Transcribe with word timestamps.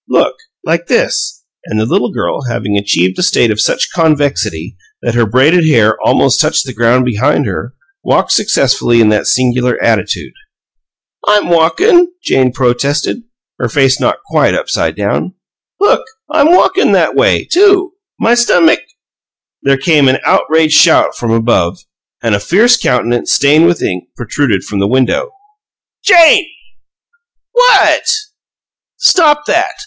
Look! 0.09 0.33
Like 0.65 0.87
this." 0.87 1.43
And 1.65 1.79
the 1.79 1.85
little 1.85 2.11
girl, 2.11 2.41
having 2.49 2.75
achieved 2.75 3.19
a 3.19 3.23
state 3.23 3.51
of 3.51 3.61
such 3.61 3.91
convexity 3.93 4.75
that 5.03 5.13
her 5.13 5.27
braided 5.27 5.67
hair 5.67 5.95
almost 6.03 6.41
touched 6.41 6.65
the 6.65 6.73
ground 6.73 7.05
behind 7.05 7.45
her, 7.45 7.75
walked 8.03 8.31
successfully 8.31 8.99
in 8.99 9.09
that 9.09 9.27
singular 9.27 9.79
attitude. 9.79 10.33
"I'm 11.27 11.49
walkin'," 11.49 12.13
Jane 12.23 12.51
protested, 12.51 13.21
her 13.59 13.69
face 13.69 13.99
not 13.99 14.23
quite 14.25 14.55
upside 14.55 14.95
down. 14.95 15.35
"Look! 15.79 16.03
I'M 16.31 16.49
walkin' 16.49 16.93
that 16.93 17.13
way, 17.13 17.43
too. 17.45 17.91
My 18.19 18.33
stummick" 18.33 18.81
There 19.61 19.77
came 19.77 20.07
an 20.07 20.17
outraged 20.25 20.75
shout 20.79 21.15
from 21.15 21.29
above, 21.29 21.77
and 22.23 22.33
a 22.33 22.39
fierce 22.39 22.75
countenance, 22.75 23.31
stained 23.31 23.67
with 23.67 23.83
ink, 23.83 24.05
protruded 24.17 24.63
from 24.63 24.79
the 24.79 24.87
window. 24.87 25.29
"Jane!" 26.03 26.47
"What?" 27.51 28.11
"Stop 28.97 29.45
that! 29.45 29.69